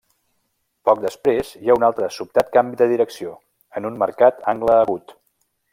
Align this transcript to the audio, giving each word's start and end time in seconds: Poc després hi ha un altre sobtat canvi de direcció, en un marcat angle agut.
Poc 0.89 1.03
després 1.03 1.51
hi 1.59 1.69
ha 1.69 1.75
un 1.81 1.85
altre 1.89 2.09
sobtat 2.17 2.49
canvi 2.57 2.81
de 2.81 2.89
direcció, 2.95 3.35
en 3.81 3.89
un 3.91 4.01
marcat 4.05 4.45
angle 4.55 4.79
agut. 4.79 5.17